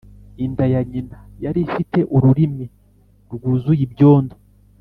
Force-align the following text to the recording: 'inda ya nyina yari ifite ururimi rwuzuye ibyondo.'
'inda 0.43 0.65
ya 0.73 0.81
nyina 0.89 1.19
yari 1.43 1.59
ifite 1.67 1.99
ururimi 2.15 2.65
rwuzuye 3.33 3.81
ibyondo.' 3.87 4.35